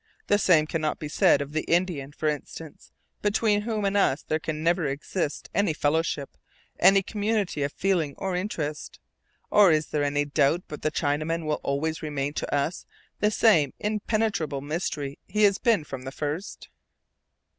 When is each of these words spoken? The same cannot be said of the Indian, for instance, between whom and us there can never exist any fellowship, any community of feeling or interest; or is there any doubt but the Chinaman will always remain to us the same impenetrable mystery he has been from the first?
The 0.25 0.39
same 0.39 0.65
cannot 0.65 0.97
be 0.97 1.07
said 1.07 1.43
of 1.43 1.51
the 1.53 1.61
Indian, 1.65 2.11
for 2.11 2.27
instance, 2.27 2.91
between 3.21 3.61
whom 3.61 3.85
and 3.85 3.95
us 3.95 4.23
there 4.23 4.39
can 4.39 4.63
never 4.63 4.87
exist 4.87 5.47
any 5.53 5.73
fellowship, 5.73 6.37
any 6.79 7.03
community 7.03 7.61
of 7.61 7.71
feeling 7.71 8.15
or 8.17 8.35
interest; 8.35 8.99
or 9.51 9.71
is 9.71 9.85
there 9.89 10.03
any 10.03 10.25
doubt 10.25 10.63
but 10.67 10.81
the 10.81 10.89
Chinaman 10.89 11.45
will 11.45 11.61
always 11.61 12.01
remain 12.01 12.33
to 12.33 12.51
us 12.51 12.87
the 13.19 13.29
same 13.29 13.75
impenetrable 13.79 14.59
mystery 14.61 15.19
he 15.27 15.43
has 15.43 15.59
been 15.59 15.83
from 15.83 16.01
the 16.01 16.11
first? 16.11 16.69